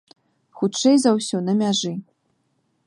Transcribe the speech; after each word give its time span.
Хутчэй 0.61 0.95
за 1.03 1.11
ўсё, 1.19 1.37
на 1.49 1.53
мяжы. 1.61 1.93